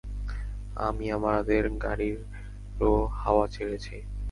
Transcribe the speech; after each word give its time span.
আমি 0.79 1.05
আমাদের 1.11 1.63
গাড়িরও 1.77 2.91
হাওয়া 3.15 3.45
ছেড়েছি। 3.47 3.95